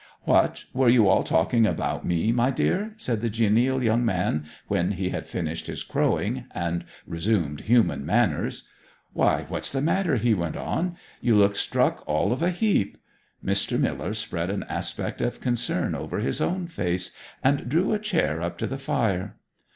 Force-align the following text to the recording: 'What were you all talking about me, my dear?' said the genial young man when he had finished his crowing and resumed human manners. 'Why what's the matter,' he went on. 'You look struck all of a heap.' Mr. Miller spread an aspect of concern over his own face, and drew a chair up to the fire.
'What 0.23 0.63
were 0.73 0.89
you 0.89 1.07
all 1.07 1.21
talking 1.23 1.67
about 1.67 2.03
me, 2.07 2.31
my 2.31 2.49
dear?' 2.49 2.95
said 2.97 3.21
the 3.21 3.29
genial 3.29 3.83
young 3.83 4.03
man 4.03 4.45
when 4.67 4.93
he 4.93 5.09
had 5.09 5.27
finished 5.27 5.67
his 5.67 5.83
crowing 5.83 6.45
and 6.55 6.85
resumed 7.05 7.61
human 7.61 8.03
manners. 8.03 8.67
'Why 9.13 9.45
what's 9.47 9.71
the 9.71 9.79
matter,' 9.79 10.15
he 10.15 10.33
went 10.33 10.57
on. 10.57 10.97
'You 11.21 11.35
look 11.35 11.55
struck 11.55 12.03
all 12.07 12.31
of 12.33 12.41
a 12.41 12.49
heap.' 12.49 12.97
Mr. 13.45 13.77
Miller 13.79 14.15
spread 14.15 14.49
an 14.49 14.63
aspect 14.63 15.21
of 15.21 15.39
concern 15.39 15.93
over 15.93 16.17
his 16.17 16.41
own 16.41 16.65
face, 16.65 17.15
and 17.43 17.69
drew 17.69 17.93
a 17.93 17.99
chair 17.99 18.41
up 18.41 18.57
to 18.57 18.65
the 18.65 18.79
fire. 18.79 19.35